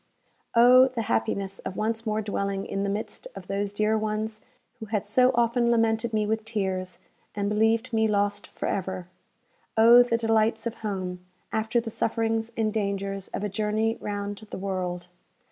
Oh, 0.55 0.87
the 0.87 1.03
happiness 1.03 1.59
of 1.59 1.77
once 1.77 2.07
more 2.07 2.23
dwelling 2.23 2.65
in 2.65 2.81
the 2.81 2.89
midst 2.89 3.27
of 3.35 3.45
those 3.45 3.71
dear 3.71 3.95
ones 3.95 4.41
who 4.79 4.87
had 4.87 5.05
so 5.05 5.29
often 5.35 5.69
lamented 5.69 6.11
me 6.11 6.25
with 6.25 6.43
tears, 6.43 6.97
and 7.35 7.47
believed 7.47 7.93
me 7.93 8.07
lost 8.07 8.47
for 8.47 8.65
ever! 8.67 9.09
Oh, 9.77 10.01
the 10.01 10.17
delights 10.17 10.65
of 10.65 10.73
home, 10.81 11.23
after 11.53 11.79
the 11.79 11.91
sufferings 11.91 12.51
and 12.57 12.73
dangers 12.73 13.27
of 13.27 13.43
a 13.43 13.47
journey 13.47 13.97
round 14.01 14.39
the 14.49 14.57
world! 14.57 15.07